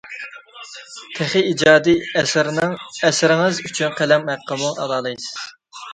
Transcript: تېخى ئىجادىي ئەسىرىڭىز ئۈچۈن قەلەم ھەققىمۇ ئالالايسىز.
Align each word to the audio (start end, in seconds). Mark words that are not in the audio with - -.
تېخى 1.17 1.43
ئىجادىي 1.49 1.99
ئەسىرىڭىز 2.23 3.61
ئۈچۈن 3.69 3.97
قەلەم 4.01 4.29
ھەققىمۇ 4.35 4.73
ئالالايسىز. 4.79 5.41